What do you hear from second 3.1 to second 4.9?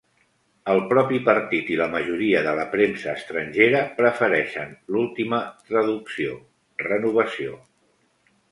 estrangera prefereixen